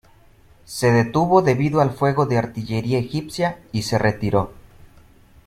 [0.65, 4.51] Se detuvo debido al fuego de artillería egipcia y se retiró.